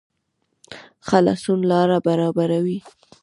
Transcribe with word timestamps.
خلاصون 1.07 1.59
لاره 1.71 1.97
برابروي 2.05 2.77